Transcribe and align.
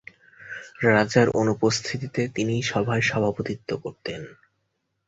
রাজার 0.87 1.27
অনুপস্থিতিতে 1.35 2.21
তিনিই 2.35 2.63
সভায় 2.63 3.03
সভাপতিত্ব 3.03 3.69
করতেন। 3.77 4.21